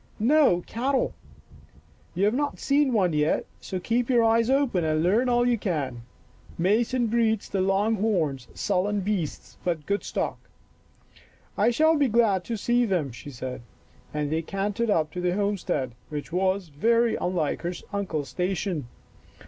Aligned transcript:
""No, 0.35 0.63
cattle. 0.65 1.13
You 2.15 2.25
have 2.25 2.33
not 2.33 2.57
seen 2.57 2.91
one 2.91 3.13
yet, 3.13 3.45
so 3.59 3.79
keep 3.79 4.09
your 4.09 4.23
eyes 4.23 4.49
open 4.49 4.83
and 4.83 5.03
learn 5.03 5.29
all 5.29 5.45
you 5.47 5.59
can. 5.59 6.01
Mason 6.57 7.05
breeds 7.05 7.47
the 7.47 7.61
long 7.61 7.97
horns, 7.97 8.47
sullen 8.55 9.01
beasts, 9.01 9.59
but 9.63 9.85
good 9.85 10.03
stock."" 10.03 10.39
I 11.55 11.69
shall 11.69 11.97
be 11.97 12.07
glad 12.07 12.43
to 12.45 12.57
see 12.57 12.83
them," 12.83 13.11
she 13.11 13.29
said, 13.29 13.61
and 14.11 14.31
they 14.31 14.41
cantered 14.41 14.89
up 14.89 15.11
to 15.11 15.21
the 15.21 15.35
homestead, 15.35 15.91
which 16.09 16.31
was 16.33 16.69
very 16.69 17.15
unlike 17.17 17.61
her 17.61 17.73
uncle's 17.93 18.29
station. 18.29 18.87